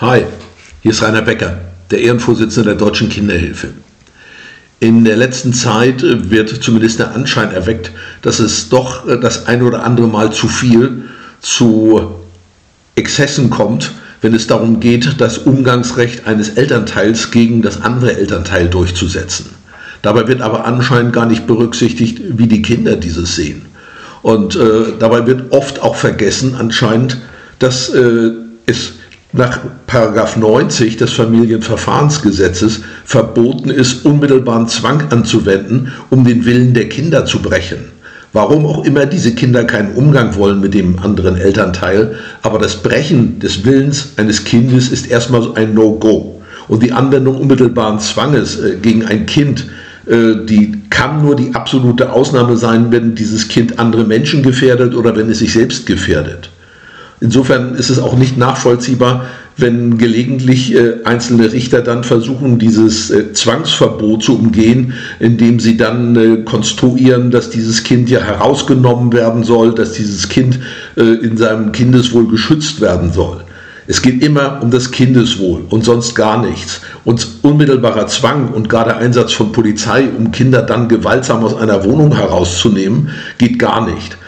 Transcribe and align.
Hi, 0.00 0.22
hier 0.80 0.92
ist 0.92 1.02
Rainer 1.02 1.22
Becker, 1.22 1.58
der 1.90 2.00
Ehrenvorsitzende 2.00 2.68
der 2.68 2.78
Deutschen 2.78 3.08
Kinderhilfe. 3.08 3.70
In 4.78 5.04
der 5.04 5.16
letzten 5.16 5.52
Zeit 5.52 6.02
wird 6.02 6.50
zumindest 6.62 7.00
der 7.00 7.16
Anschein 7.16 7.50
erweckt, 7.50 7.90
dass 8.22 8.38
es 8.38 8.68
doch 8.68 9.08
das 9.20 9.46
ein 9.46 9.60
oder 9.60 9.82
andere 9.82 10.06
Mal 10.06 10.32
zu 10.32 10.46
viel 10.46 11.08
zu 11.40 12.12
Exzessen 12.94 13.50
kommt, 13.50 13.90
wenn 14.20 14.34
es 14.34 14.46
darum 14.46 14.78
geht, 14.78 15.20
das 15.20 15.38
Umgangsrecht 15.38 16.28
eines 16.28 16.50
Elternteils 16.50 17.32
gegen 17.32 17.62
das 17.62 17.82
andere 17.82 18.16
Elternteil 18.16 18.68
durchzusetzen. 18.68 19.46
Dabei 20.02 20.28
wird 20.28 20.42
aber 20.42 20.64
anscheinend 20.64 21.12
gar 21.12 21.26
nicht 21.26 21.48
berücksichtigt, 21.48 22.20
wie 22.38 22.46
die 22.46 22.62
Kinder 22.62 22.94
dieses 22.94 23.34
sehen. 23.34 23.66
Und 24.22 24.54
äh, 24.54 24.92
dabei 24.96 25.26
wird 25.26 25.50
oft 25.50 25.82
auch 25.82 25.96
vergessen 25.96 26.54
anscheinend, 26.56 27.18
dass 27.58 27.88
äh, 27.88 28.30
es 28.66 28.92
nach 29.32 29.60
90 30.36 30.96
des 30.96 31.12
Familienverfahrensgesetzes 31.12 32.80
verboten 33.04 33.70
ist, 33.70 34.06
unmittelbaren 34.06 34.68
Zwang 34.68 35.10
anzuwenden, 35.10 35.92
um 36.10 36.24
den 36.24 36.44
Willen 36.44 36.72
der 36.74 36.88
Kinder 36.88 37.26
zu 37.26 37.40
brechen. 37.40 37.78
Warum 38.32 38.66
auch 38.66 38.84
immer 38.84 39.06
diese 39.06 39.34
Kinder 39.34 39.64
keinen 39.64 39.94
Umgang 39.94 40.36
wollen 40.36 40.60
mit 40.60 40.74
dem 40.74 40.98
anderen 40.98 41.36
Elternteil, 41.36 42.16
aber 42.42 42.58
das 42.58 42.76
Brechen 42.76 43.38
des 43.38 43.64
Willens 43.64 44.10
eines 44.16 44.44
Kindes 44.44 44.90
ist 44.90 45.10
erstmal 45.10 45.54
ein 45.54 45.74
No-Go. 45.74 46.40
Und 46.68 46.82
die 46.82 46.92
Anwendung 46.92 47.36
unmittelbaren 47.36 47.98
Zwanges 47.98 48.60
äh, 48.60 48.76
gegen 48.76 49.06
ein 49.06 49.24
Kind, 49.24 49.66
äh, 50.06 50.44
die 50.44 50.82
kann 50.90 51.22
nur 51.22 51.36
die 51.36 51.54
absolute 51.54 52.12
Ausnahme 52.12 52.58
sein, 52.58 52.92
wenn 52.92 53.14
dieses 53.14 53.48
Kind 53.48 53.78
andere 53.78 54.04
Menschen 54.04 54.42
gefährdet 54.42 54.94
oder 54.94 55.16
wenn 55.16 55.30
es 55.30 55.38
sich 55.38 55.54
selbst 55.54 55.86
gefährdet. 55.86 56.50
Insofern 57.20 57.74
ist 57.74 57.90
es 57.90 57.98
auch 57.98 58.16
nicht 58.16 58.38
nachvollziehbar, 58.38 59.26
wenn 59.56 59.98
gelegentlich 59.98 60.72
äh, 60.74 61.02
einzelne 61.04 61.52
Richter 61.52 61.82
dann 61.82 62.04
versuchen, 62.04 62.60
dieses 62.60 63.10
äh, 63.10 63.32
Zwangsverbot 63.32 64.22
zu 64.22 64.38
umgehen, 64.38 64.94
indem 65.18 65.58
sie 65.58 65.76
dann 65.76 66.14
äh, 66.14 66.44
konstruieren, 66.44 67.32
dass 67.32 67.50
dieses 67.50 67.82
Kind 67.82 68.08
ja 68.08 68.20
herausgenommen 68.20 69.12
werden 69.12 69.42
soll, 69.42 69.74
dass 69.74 69.92
dieses 69.92 70.28
Kind 70.28 70.60
äh, 70.96 71.02
in 71.02 71.36
seinem 71.36 71.72
Kindeswohl 71.72 72.28
geschützt 72.28 72.80
werden 72.80 73.12
soll. 73.12 73.42
Es 73.88 74.00
geht 74.02 74.22
immer 74.22 74.60
um 74.62 74.70
das 74.70 74.90
Kindeswohl 74.90 75.64
und 75.70 75.84
sonst 75.84 76.14
gar 76.14 76.44
nichts. 76.44 76.82
Und 77.04 77.26
unmittelbarer 77.42 78.06
Zwang 78.06 78.48
und 78.48 78.68
gar 78.68 78.84
der 78.84 78.98
Einsatz 78.98 79.32
von 79.32 79.50
Polizei, 79.50 80.08
um 80.16 80.30
Kinder 80.30 80.62
dann 80.62 80.88
gewaltsam 80.88 81.42
aus 81.42 81.56
einer 81.56 81.84
Wohnung 81.84 82.14
herauszunehmen, 82.14 83.08
geht 83.38 83.58
gar 83.58 83.88
nicht. 83.88 84.18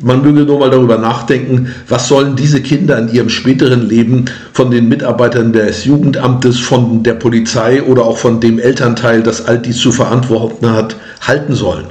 Man 0.00 0.22
möge 0.22 0.44
nur 0.44 0.60
mal 0.60 0.70
darüber 0.70 0.96
nachdenken, 0.96 1.74
was 1.88 2.06
sollen 2.06 2.36
diese 2.36 2.62
Kinder 2.62 2.96
in 2.98 3.12
ihrem 3.12 3.28
späteren 3.28 3.88
Leben 3.88 4.26
von 4.52 4.70
den 4.70 4.88
Mitarbeitern 4.88 5.52
des 5.52 5.84
Jugendamtes, 5.84 6.60
von 6.60 7.02
der 7.02 7.14
Polizei 7.14 7.82
oder 7.82 8.04
auch 8.04 8.16
von 8.16 8.38
dem 8.40 8.60
Elternteil, 8.60 9.24
das 9.24 9.44
all 9.44 9.58
dies 9.58 9.78
zu 9.78 9.90
verantworten 9.90 10.70
hat, 10.70 10.96
halten 11.20 11.54
sollen. 11.54 11.86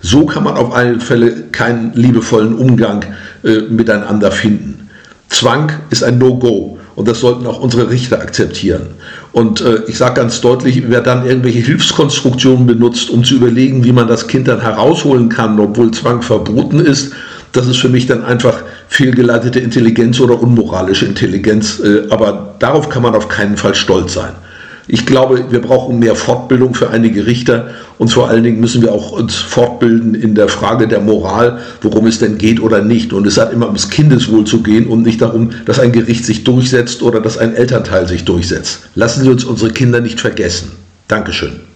So 0.00 0.26
kann 0.26 0.42
man 0.42 0.56
auf 0.56 0.74
alle 0.74 0.98
Fälle 0.98 1.44
keinen 1.52 1.92
liebevollen 1.94 2.56
Umgang 2.56 3.04
äh, 3.44 3.60
miteinander 3.70 4.32
finden. 4.32 4.88
Zwang 5.28 5.72
ist 5.90 6.02
ein 6.02 6.18
No-Go. 6.18 6.78
Und 6.94 7.08
das 7.08 7.20
sollten 7.20 7.46
auch 7.46 7.60
unsere 7.60 7.88
Richter 7.88 8.20
akzeptieren. 8.20 8.88
Und 9.32 9.62
äh, 9.62 9.80
ich 9.86 9.96
sage 9.96 10.14
ganz 10.20 10.40
deutlich, 10.42 10.82
wer 10.88 11.00
dann 11.00 11.24
irgendwelche 11.24 11.60
Hilfskonstruktionen 11.60 12.66
benutzt, 12.66 13.08
um 13.08 13.24
zu 13.24 13.36
überlegen, 13.36 13.82
wie 13.84 13.92
man 13.92 14.08
das 14.08 14.28
Kind 14.28 14.46
dann 14.46 14.60
herausholen 14.60 15.30
kann, 15.30 15.58
obwohl 15.58 15.90
Zwang 15.92 16.20
verboten 16.20 16.80
ist, 16.80 17.12
das 17.52 17.66
ist 17.66 17.78
für 17.78 17.88
mich 17.88 18.06
dann 18.06 18.24
einfach 18.24 18.62
fehlgeleitete 18.88 19.60
Intelligenz 19.60 20.20
oder 20.20 20.40
unmoralische 20.40 21.06
Intelligenz. 21.06 21.80
Äh, 21.80 22.08
aber 22.10 22.54
darauf 22.58 22.88
kann 22.88 23.02
man 23.02 23.14
auf 23.14 23.28
keinen 23.28 23.56
Fall 23.56 23.74
stolz 23.74 24.14
sein. 24.14 24.32
Ich 24.88 25.06
glaube, 25.06 25.46
wir 25.50 25.60
brauchen 25.60 26.00
mehr 26.00 26.16
Fortbildung 26.16 26.74
für 26.74 26.90
einige 26.90 27.24
Richter 27.24 27.68
und 27.98 28.08
vor 28.08 28.28
allen 28.28 28.42
Dingen 28.42 28.58
müssen 28.58 28.82
wir 28.82 28.92
auch 28.92 29.12
uns 29.12 29.36
fortbilden 29.36 30.14
in 30.16 30.34
der 30.34 30.48
Frage 30.48 30.88
der 30.88 31.00
Moral, 31.00 31.60
worum 31.82 32.06
es 32.08 32.18
denn 32.18 32.36
geht 32.36 32.60
oder 32.60 32.82
nicht. 32.82 33.12
Und 33.12 33.26
es 33.26 33.38
hat 33.38 33.52
immer 33.52 33.66
ums 33.66 33.90
Kindeswohl 33.90 34.44
zu 34.44 34.62
gehen 34.62 34.88
und 34.88 35.02
nicht 35.02 35.22
darum, 35.22 35.50
dass 35.66 35.78
ein 35.78 35.92
Gericht 35.92 36.24
sich 36.24 36.42
durchsetzt 36.42 37.02
oder 37.02 37.20
dass 37.20 37.38
ein 37.38 37.54
Elternteil 37.54 38.08
sich 38.08 38.24
durchsetzt. 38.24 38.88
Lassen 38.96 39.22
Sie 39.22 39.30
uns 39.30 39.44
unsere 39.44 39.70
Kinder 39.70 40.00
nicht 40.00 40.20
vergessen. 40.20 40.72
Dankeschön. 41.06 41.71